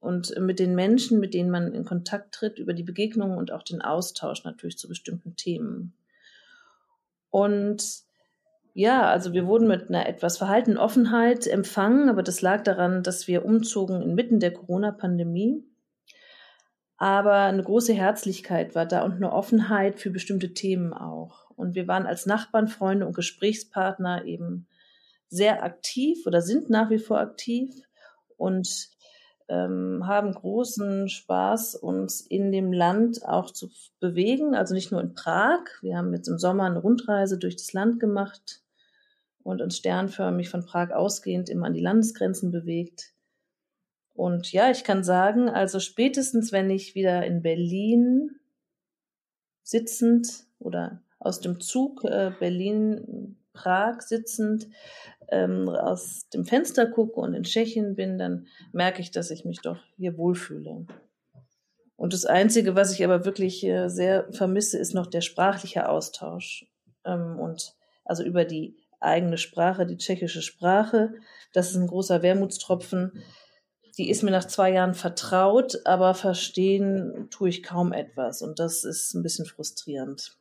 und 0.00 0.38
mit 0.38 0.58
den 0.58 0.74
Menschen, 0.74 1.20
mit 1.20 1.34
denen 1.34 1.50
man 1.50 1.72
in 1.72 1.84
Kontakt 1.84 2.34
tritt, 2.34 2.58
über 2.58 2.74
die 2.74 2.82
Begegnungen 2.82 3.38
und 3.38 3.52
auch 3.52 3.62
den 3.62 3.82
Austausch 3.82 4.44
natürlich 4.44 4.78
zu 4.78 4.88
bestimmten 4.88 5.36
Themen. 5.36 5.94
Und 7.30 7.82
ja, 8.74 9.08
also 9.08 9.32
wir 9.32 9.46
wurden 9.46 9.66
mit 9.66 9.88
einer 9.88 10.08
etwas 10.08 10.38
verhaltenen 10.38 10.78
Offenheit 10.78 11.46
empfangen, 11.46 12.08
aber 12.08 12.22
das 12.22 12.42
lag 12.42 12.62
daran, 12.62 13.02
dass 13.02 13.26
wir 13.26 13.44
umzogen 13.44 14.02
inmitten 14.02 14.38
der 14.38 14.52
Corona-Pandemie. 14.52 15.64
Aber 16.96 17.42
eine 17.42 17.62
große 17.62 17.92
Herzlichkeit 17.92 18.74
war 18.74 18.86
da 18.86 19.02
und 19.02 19.14
eine 19.14 19.32
Offenheit 19.32 20.00
für 20.00 20.10
bestimmte 20.10 20.52
Themen 20.54 20.92
auch. 20.92 21.50
Und 21.50 21.74
wir 21.74 21.88
waren 21.88 22.06
als 22.06 22.26
Nachbarn, 22.26 22.68
Freunde 22.68 23.06
und 23.06 23.14
Gesprächspartner 23.14 24.24
eben 24.24 24.66
sehr 25.28 25.62
aktiv 25.62 26.26
oder 26.26 26.40
sind 26.40 26.70
nach 26.70 26.90
wie 26.90 26.98
vor 26.98 27.18
aktiv 27.18 27.74
und 28.36 28.90
ähm, 29.48 30.06
haben 30.06 30.32
großen 30.32 31.08
Spaß, 31.08 31.74
uns 31.76 32.20
in 32.20 32.52
dem 32.52 32.72
Land 32.72 33.26
auch 33.26 33.50
zu 33.50 33.70
bewegen. 34.00 34.54
Also 34.54 34.74
nicht 34.74 34.92
nur 34.92 35.00
in 35.00 35.14
Prag. 35.14 35.60
Wir 35.80 35.96
haben 35.96 36.12
jetzt 36.12 36.28
im 36.28 36.38
Sommer 36.38 36.64
eine 36.64 36.78
Rundreise 36.78 37.38
durch 37.38 37.56
das 37.56 37.72
Land 37.72 37.98
gemacht 38.00 38.62
und 39.42 39.62
uns 39.62 39.78
sternförmig 39.78 40.50
von 40.50 40.64
Prag 40.66 40.90
ausgehend 40.90 41.48
immer 41.48 41.66
an 41.66 41.74
die 41.74 41.80
Landesgrenzen 41.80 42.50
bewegt. 42.50 43.14
Und 44.14 44.52
ja, 44.52 44.70
ich 44.70 44.84
kann 44.84 45.04
sagen, 45.04 45.48
also 45.48 45.80
spätestens, 45.80 46.52
wenn 46.52 46.70
ich 46.70 46.94
wieder 46.94 47.24
in 47.24 47.40
Berlin 47.40 48.36
sitzend 49.62 50.44
oder 50.58 51.02
aus 51.18 51.40
dem 51.40 51.60
Zug 51.60 52.04
äh, 52.04 52.32
Berlin 52.38 53.36
Prag 53.52 54.02
sitzend 54.02 54.68
ähm, 55.30 55.68
aus 55.68 56.28
dem 56.30 56.44
Fenster 56.44 56.86
gucke 56.86 57.20
und 57.20 57.34
in 57.34 57.42
Tschechien 57.42 57.94
bin, 57.94 58.18
dann 58.18 58.46
merke 58.72 59.00
ich, 59.00 59.10
dass 59.10 59.30
ich 59.30 59.44
mich 59.44 59.60
doch 59.60 59.78
hier 59.96 60.16
wohlfühle. 60.16 60.86
Und 61.96 62.12
das 62.12 62.24
Einzige, 62.24 62.76
was 62.76 62.92
ich 62.92 63.04
aber 63.04 63.24
wirklich 63.24 63.64
äh, 63.64 63.88
sehr 63.88 64.32
vermisse, 64.32 64.78
ist 64.78 64.94
noch 64.94 65.06
der 65.06 65.20
sprachliche 65.20 65.88
Austausch. 65.88 66.66
Ähm, 67.04 67.38
und 67.38 67.74
also 68.04 68.22
über 68.22 68.44
die 68.44 68.76
eigene 69.00 69.38
Sprache, 69.38 69.86
die 69.86 69.96
tschechische 69.96 70.42
Sprache. 70.42 71.14
Das 71.52 71.70
ist 71.70 71.76
ein 71.76 71.86
großer 71.86 72.22
Wermutstropfen. 72.22 73.22
Die 73.96 74.10
ist 74.10 74.22
mir 74.22 74.30
nach 74.30 74.46
zwei 74.46 74.72
Jahren 74.72 74.94
vertraut, 74.94 75.80
aber 75.84 76.14
verstehen 76.14 77.28
tue 77.30 77.48
ich 77.48 77.62
kaum 77.62 77.92
etwas. 77.92 78.42
Und 78.42 78.60
das 78.60 78.84
ist 78.84 79.14
ein 79.14 79.22
bisschen 79.22 79.46
frustrierend. 79.46 80.37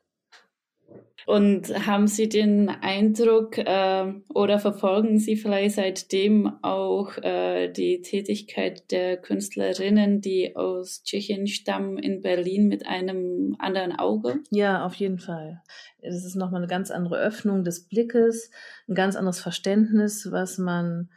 Und 1.25 1.85
haben 1.85 2.07
Sie 2.07 2.29
den 2.29 2.69
Eindruck 2.69 3.57
äh, 3.57 4.13
oder 4.33 4.59
verfolgen 4.59 5.19
Sie 5.19 5.35
vielleicht 5.35 5.75
seitdem 5.75 6.53
auch 6.63 7.17
äh, 7.17 7.69
die 7.69 8.01
Tätigkeit 8.01 8.89
der 8.91 9.17
Künstlerinnen, 9.17 10.21
die 10.21 10.55
aus 10.55 11.03
Tschechien 11.03 11.47
stammen, 11.47 11.97
in 11.97 12.21
Berlin 12.21 12.69
mit 12.69 12.87
einem 12.87 13.57
anderen 13.59 13.99
Auge? 13.99 14.39
Ja, 14.51 14.85
auf 14.85 14.93
jeden 14.95 15.19
Fall. 15.19 15.61
Es 15.99 16.23
ist 16.23 16.35
nochmal 16.35 16.61
eine 16.61 16.69
ganz 16.69 16.91
andere 16.91 17.19
Öffnung 17.19 17.65
des 17.65 17.89
Blickes, 17.89 18.49
ein 18.87 18.95
ganz 18.95 19.17
anderes 19.17 19.41
Verständnis, 19.41 20.31
was 20.31 20.57
man 20.57 21.09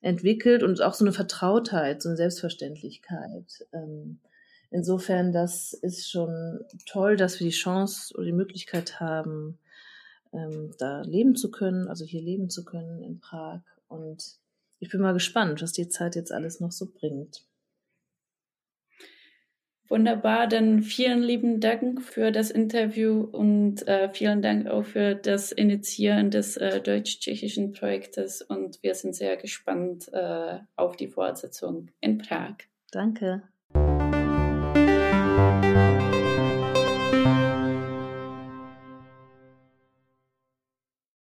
entwickelt 0.00 0.62
und 0.62 0.80
auch 0.80 0.94
so 0.94 1.04
eine 1.04 1.12
Vertrautheit, 1.12 2.00
so 2.00 2.08
eine 2.08 2.16
Selbstverständlichkeit. 2.16 3.66
Ähm, 3.74 4.20
Insofern, 4.70 5.32
das 5.32 5.72
ist 5.72 6.10
schon 6.10 6.60
toll, 6.86 7.16
dass 7.16 7.40
wir 7.40 7.46
die 7.46 7.54
Chance 7.54 8.14
oder 8.14 8.26
die 8.26 8.32
Möglichkeit 8.32 9.00
haben, 9.00 9.58
ähm, 10.32 10.72
da 10.78 11.02
leben 11.02 11.36
zu 11.36 11.50
können, 11.50 11.88
also 11.88 12.04
hier 12.04 12.20
leben 12.20 12.50
zu 12.50 12.64
können 12.64 13.02
in 13.02 13.18
Prag. 13.18 13.60
Und 13.88 14.38
ich 14.78 14.90
bin 14.90 15.00
mal 15.00 15.14
gespannt, 15.14 15.62
was 15.62 15.72
die 15.72 15.88
Zeit 15.88 16.16
jetzt 16.16 16.32
alles 16.32 16.60
noch 16.60 16.72
so 16.72 16.86
bringt. 16.92 17.44
Wunderbar, 19.88 20.48
dann 20.48 20.82
vielen 20.82 21.22
lieben 21.22 21.60
Dank 21.60 22.02
für 22.02 22.30
das 22.30 22.50
Interview 22.50 23.22
und 23.22 23.88
äh, 23.88 24.10
vielen 24.12 24.42
Dank 24.42 24.66
auch 24.66 24.84
für 24.84 25.14
das 25.14 25.50
Initiieren 25.50 26.30
des 26.30 26.58
äh, 26.58 26.82
deutsch-tschechischen 26.82 27.72
Projektes 27.72 28.42
und 28.42 28.82
wir 28.82 28.94
sind 28.94 29.16
sehr 29.16 29.38
gespannt 29.38 30.12
äh, 30.12 30.58
auf 30.76 30.96
die 30.96 31.08
Fortsetzung 31.08 31.88
in 32.00 32.18
Prag. 32.18 32.56
Danke. 32.90 33.44